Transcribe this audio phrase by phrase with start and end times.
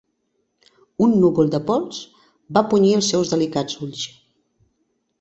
[1.07, 2.01] Un núvol de pols
[2.59, 4.11] va punyir els seus delicats ulls.